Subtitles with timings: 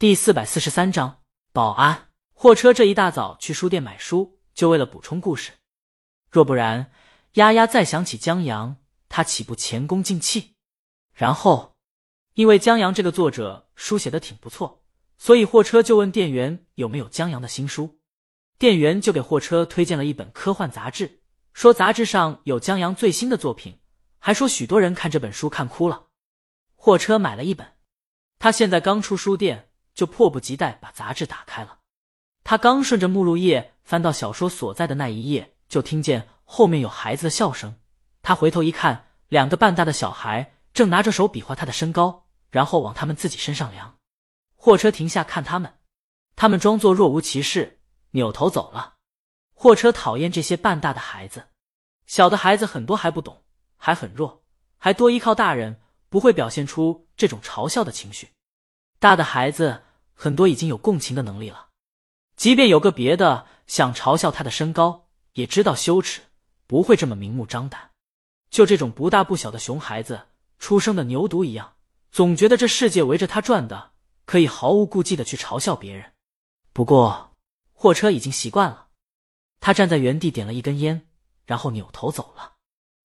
[0.00, 1.22] 第四百四十三章
[1.52, 2.10] 保安。
[2.32, 5.50] 货车这一大早去书店买书，就为了补充故事。
[6.30, 6.92] 若不然，
[7.32, 8.76] 丫丫再想起江阳，
[9.08, 10.54] 他岂不前功尽弃？
[11.12, 11.76] 然后，
[12.34, 14.84] 因为江阳这个作者书写的挺不错，
[15.16, 17.98] 所以货车就问店员有没有江阳的新书。
[18.56, 21.22] 店员就给货车推荐了一本科幻杂志，
[21.52, 23.80] 说杂志上有江阳最新的作品，
[24.20, 26.06] 还说许多人看这本书看哭了。
[26.76, 27.66] 货车买了一本，
[28.38, 29.67] 他现在刚出书店。
[29.98, 31.80] 就迫不及待把杂志打开了。
[32.44, 37.80] 他刚顺着目录页翻到小说所在的那一页，就听见后面有孩子的笑声。
[38.22, 43.96] 他回头一看，两个半大的小孩正拿着手比划他的身高，然后往他们自己身上量。
[44.54, 45.78] 货车停下看他们，
[46.36, 47.80] 他们装作若无其事，
[48.12, 48.94] 扭头走了。
[49.52, 51.48] 货车讨厌这些半大的孩子，
[52.06, 53.42] 小的孩子很多还不懂，
[53.76, 54.44] 还很弱，
[54.76, 58.28] 还多依靠大人，不会表现出这种嘲笑的情绪。
[59.00, 59.82] 大的孩子。
[60.20, 61.68] 很多已经有共情的能力了，
[62.34, 66.22] 即便有个别的想嘲笑他的身高，也知道羞耻，
[66.66, 67.92] 不会这么明目张胆。
[68.50, 70.22] 就这种不大不小的熊孩子，
[70.58, 71.74] 出生的牛犊一样，
[72.10, 73.92] 总觉得这世界围着他转的，
[74.24, 76.14] 可以毫无顾忌的去嘲笑别人。
[76.72, 77.36] 不过，
[77.72, 78.88] 货车已经习惯了，
[79.60, 81.06] 他站在原地点了一根烟，
[81.46, 82.54] 然后扭头走了。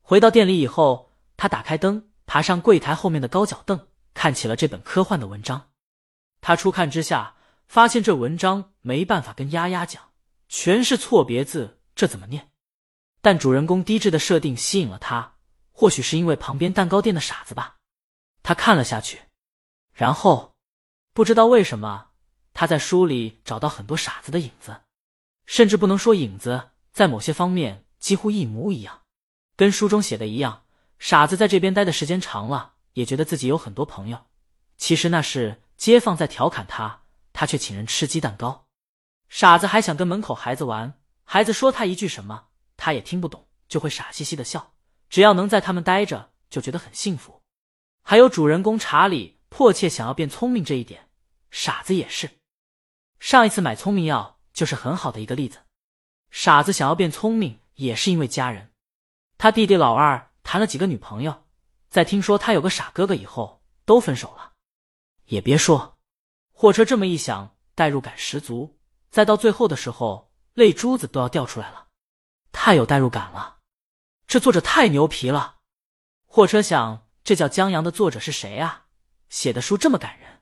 [0.00, 5.69] 回到店里以后，他打开灯，爬上柜台后面的高脚凳，看起了这本科幻的文章。
[6.40, 7.36] 他初看之下，
[7.68, 10.10] 发现这文章没办法跟丫丫讲，
[10.48, 12.48] 全是错别字，这怎么念？
[13.20, 15.34] 但主人公低智的设定吸引了他，
[15.70, 17.76] 或许是因为旁边蛋糕店的傻子吧。
[18.42, 19.20] 他看了下去，
[19.92, 20.54] 然后
[21.12, 22.08] 不知道为什么，
[22.54, 24.80] 他在书里找到很多傻子的影子，
[25.44, 29.02] 甚至不能说影子，在某些方面几乎一模一样，
[29.56, 30.64] 跟书中写的一样。
[30.98, 34.26] 傻子在这边待的时间长了，也觉得自己有很多朋友，
[34.78, 35.62] 其实那是。
[35.80, 38.66] 街坊在调侃他，他却请人吃鸡蛋糕。
[39.30, 44.74] 傻子还想跟门口孩子玩，孩子说他一句什么，他也听不懂，就会傻兮兮的笑。
[45.08, 47.40] 只要能在他们待着，就觉得很幸福。
[48.02, 51.08] 还有主人公查理迫切想要变聪明这一点，
[51.50, 52.30] 傻子也是。
[53.18, 55.60] 上一次买聪明药就是很好的一个例子。
[56.30, 58.70] 傻子想要变聪明，也是因为家人。
[59.38, 61.46] 他弟弟老二谈了几个女朋友，
[61.88, 64.49] 在听说他有个傻哥哥以后，都分手了。
[65.30, 65.96] 也别说，
[66.52, 68.80] 货车这么一想，代入感十足。
[69.10, 71.86] 再到最后的时候，泪珠子都要掉出来了，
[72.50, 73.58] 太有代入感了。
[74.26, 75.58] 这作者太牛皮了。
[76.26, 78.86] 货车想，这叫江阳的作者是谁啊？
[79.28, 80.40] 写的书这么感人。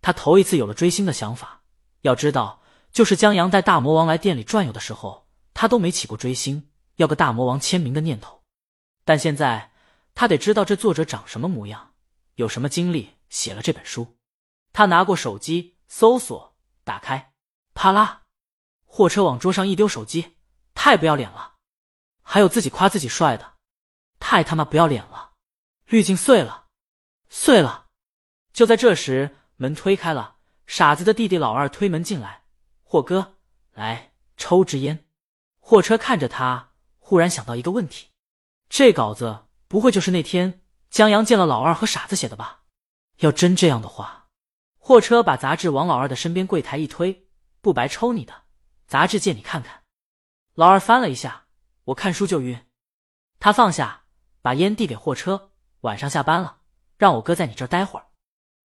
[0.00, 1.62] 他头一次有了追星的想法。
[2.00, 8.42] 要知道，就是江阳带大魔王来店里转悠的时候，他都没起过追星，要个大魔王签名的念头。
[9.04, 9.72] 但现在，
[10.14, 11.92] 他得知道这作者长什么模样，
[12.36, 13.13] 有什么经历。
[13.34, 14.16] 写了这本书，
[14.72, 17.32] 他拿过手机搜索，打开，
[17.74, 18.22] 啪啦，
[18.84, 20.36] 货车往桌上一丢，手机，
[20.72, 21.54] 太不要脸了！
[22.22, 23.54] 还有自己夸自己帅的，
[24.20, 25.32] 太他妈不要脸了！
[25.86, 26.66] 滤镜碎了，
[27.28, 27.88] 碎了！
[28.52, 30.36] 就在这时，门推开了，
[30.68, 32.44] 傻子的弟弟老二推门进来，
[32.84, 33.34] 霍哥，
[33.72, 35.08] 来抽支烟。
[35.58, 36.70] 货车看着他，
[37.00, 38.10] 忽然想到一个问题：
[38.68, 42.60] 这稿子不会就是那天江阳见了老二和傻子写的吧？
[43.24, 44.28] 要真这样的话，
[44.78, 47.26] 货车把杂志往老二的身边柜台一推，
[47.62, 48.42] 不白抽你的，
[48.86, 49.82] 杂志借你看看。
[50.54, 51.46] 老二翻了一下，
[51.84, 52.66] 我看书就晕。
[53.40, 54.04] 他放下，
[54.42, 55.52] 把烟递给货车。
[55.80, 56.58] 晚上下班了，
[56.98, 58.06] 让我哥在你这儿待会儿。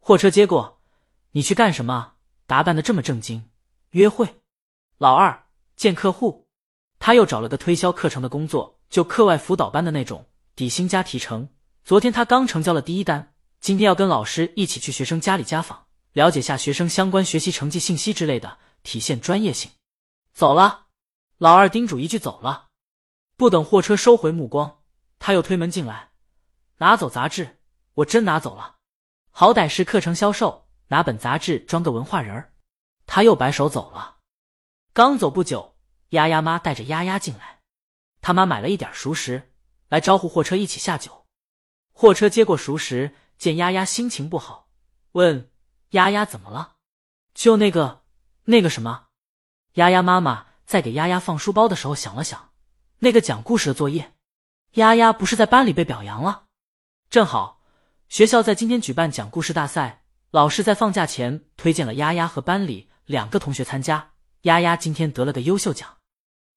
[0.00, 0.82] 货车接过，
[1.30, 2.14] 你去干什么？
[2.46, 3.50] 打扮的这么正经，
[3.90, 4.42] 约会？
[4.98, 5.46] 老二
[5.76, 6.46] 见客户，
[6.98, 11.48] 他又找了个推销课程的工作，就课外辅导班的那种，底薪加提成。
[11.84, 13.31] 昨天他刚成交了第一单。
[13.62, 19.70] 今天要跟老师一起去学生家里家访，了解下学生相关学习成绩信息之类的，体现专业性。
[20.32, 20.86] 走了，
[21.38, 22.70] 老二叮嘱一句走了。
[23.36, 24.80] 不等货车收回目光，
[25.20, 26.10] 他又推门进来，
[26.78, 27.60] 拿走杂志。
[27.94, 28.78] 我真拿走了，
[29.30, 32.52] 好歹是课程销售，拿本杂志装个文化人儿。
[33.06, 34.16] 他又摆手走了。
[34.92, 35.76] 刚走不久，
[36.08, 37.60] 丫丫妈带着丫丫进来，
[38.20, 39.52] 他妈买了一点熟食
[39.88, 41.26] 来招呼货车一起下酒。
[41.92, 43.14] 货车接过熟食。
[43.42, 44.68] 见丫丫心情不好，
[45.14, 45.50] 问
[45.90, 46.74] 丫丫怎么了？
[47.34, 48.04] 就那个
[48.44, 49.06] 那个什么？
[49.72, 52.52] 丫丫妈妈在给丫丫放书包的时候想了想，
[53.00, 54.12] 那个讲故事的作业，
[54.74, 56.44] 丫丫不是在班里被表扬了？
[57.10, 57.60] 正好
[58.08, 64.12] 学校在今天举办讲故事大赛，老师在放假前推荐了丫丫和班里两个同学参加，
[64.42, 65.96] 丫丫今天得了个优秀奖。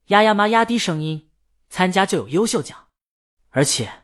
[0.10, 1.32] 丫丫妈压低声音，
[1.68, 2.90] 参加就有优秀奖，
[3.50, 4.04] 而且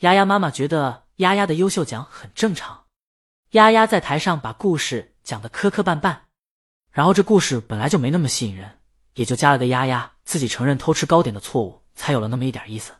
[0.00, 1.00] 丫丫妈妈觉得。
[1.22, 2.84] 丫丫的优秀奖很正常。
[3.52, 6.18] 丫丫在台上把故事讲得磕磕绊绊。
[6.90, 8.78] 然后这故事本来就没那么吸引人，
[9.14, 12.92] 也就加了个丫丫自己承认偷吃糕点的错误，才有了那么一点意思。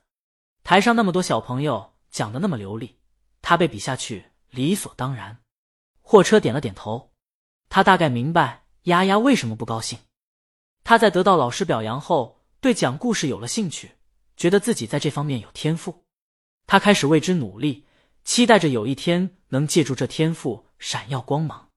[0.64, 2.96] 台上那么多小朋友讲的那么流利，
[3.42, 5.38] 他被比下去理所当然。
[6.00, 7.12] 货车点了点头，
[7.68, 9.98] 他大概明白丫丫为什么不高兴。
[10.84, 13.92] 他在得到老师表扬后，对讲故事有了兴趣，
[14.36, 16.04] 觉得自己在这方面有天赋。
[16.66, 17.86] 他开始为之努力，
[18.24, 21.68] 期待着有一天能借助这天赋闪耀光芒。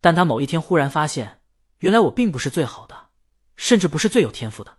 [0.00, 1.40] 但他某一天忽然发现。
[1.82, 3.08] 原来我并不是最好的，
[3.56, 4.78] 甚至不是最有天赋的。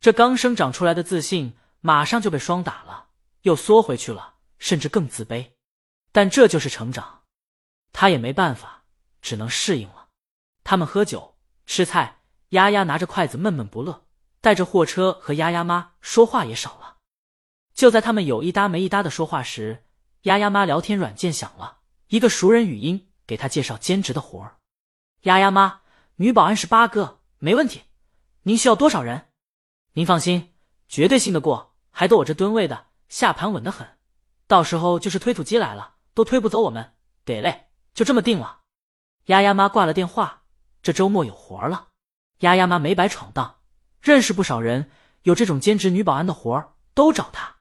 [0.00, 3.06] 这刚生长出来的自信马上就被霜打了，
[3.42, 5.52] 又缩回去了，甚至更自卑。
[6.10, 7.22] 但这就是成长，
[7.92, 8.82] 他也没办法，
[9.22, 10.08] 只能适应了。
[10.64, 11.36] 他们喝酒
[11.66, 14.04] 吃菜，丫丫拿着筷子闷闷不乐，
[14.40, 16.96] 带着货车和丫丫妈说话也少了。
[17.74, 19.83] 就在他们有一搭没一搭的说话时，
[20.24, 24.56] 丫丫妈聊天软件响了，一个熟人语音给他介绍兼职的活儿。
[25.22, 25.80] 丫丫妈。
[26.16, 27.82] 女保安是八个，没问题。
[28.44, 29.32] 您需要多少人？
[29.94, 30.54] 您放心，
[30.88, 33.98] 绝对信得过，还都我这吨位的，下盘稳得很。
[34.46, 36.94] 到时候就是推土机来了，都推不走我们。
[37.24, 38.60] 得嘞，就这么定了。
[39.24, 40.44] 丫丫妈挂了电话，
[40.80, 41.88] 这周末有活了。
[42.38, 43.56] 丫丫妈没白闯荡，
[44.00, 44.88] 认识不少人，
[45.24, 47.56] 有这种兼职女保安的活儿都找她。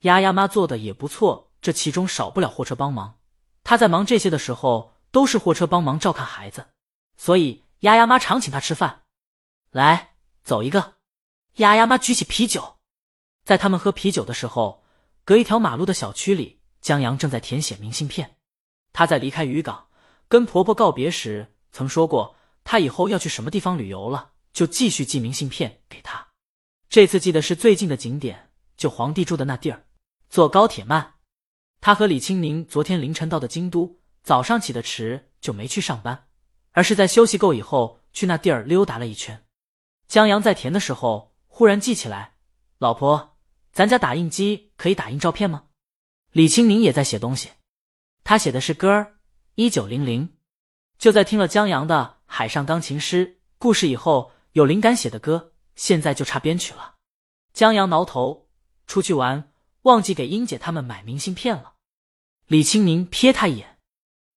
[0.00, 3.18] 丫丫妈做的也不错，这其中少不了货车帮忙。
[3.64, 6.68] 她在忙这些的时候，都是货车帮忙照看孩子，
[7.16, 7.64] 所以。
[7.80, 9.02] 丫丫妈常请他吃饭，
[9.70, 10.14] 来
[10.44, 10.94] 走一个。
[11.56, 12.78] 丫丫妈举起啤酒，
[13.44, 14.84] 在他们喝啤酒的时候，
[15.24, 18.36] 隔一条马路的小区里，江阳正在填写明信片。
[18.92, 19.88] 他在离开渔港
[20.28, 26.28] 跟婆婆告别时曾说过，他以后要去什么地方旅游了，就继续寄明信片给他。
[26.88, 29.84] 这次寄的是最近的景点，就皇帝住的那地儿。
[30.30, 31.15] 坐高铁慢。
[31.80, 36.26] 他和李青宁昨天凌晨到的京都，早上起的迟，就没去上班。
[36.72, 39.44] 而是在休息够以后去那地儿溜达了一圈。
[40.08, 42.34] 江阳在填的时候忽然记起来，
[42.76, 43.38] 老婆，
[43.72, 45.64] 咱家打印机可以打印照片吗？
[46.32, 47.50] 李青宁也在写东西，
[48.24, 49.14] 他写的是歌儿，
[49.54, 50.36] 一九零零。
[50.98, 53.26] 就在听了江阳的《海上钢琴师》
[53.58, 56.96] 故事以后，有灵感写的歌，现在就差编曲了。
[57.54, 58.48] 江阳挠头，
[58.86, 59.50] 出去玩
[59.86, 61.74] 忘记给英姐他们买明信片了。
[62.48, 63.78] 李青宁瞥他一眼，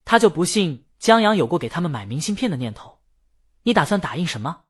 [0.05, 0.85] 他就不信。
[0.99, 2.99] 江阳有过给他们买明信片的念头，
[3.63, 4.65] 你打算打印什么？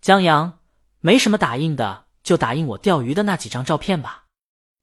[0.00, 0.60] 江阳
[1.00, 4.24] 没什么打印的，就打印我钓鱼的那几张照片吧。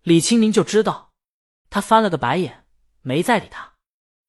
[0.04, 1.12] 李青宁就知道，
[1.70, 2.66] 他翻了个白眼，
[3.02, 3.74] 没再理他。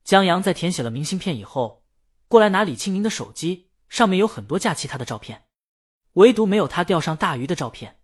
[0.03, 1.85] 江阳在填写了明信片以后，
[2.27, 5.45] 过来拿李青宁的手机，上面有很多假期他的照片，
[6.15, 8.01] 唯独没有他钓上大鱼的照片。